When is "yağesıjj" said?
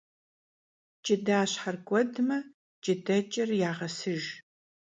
3.61-4.27